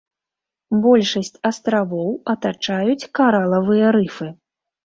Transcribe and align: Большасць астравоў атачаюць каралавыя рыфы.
Большасць 0.85 1.37
астравоў 1.51 2.09
атачаюць 2.35 3.09
каралавыя 3.21 3.93
рыфы. 3.99 4.27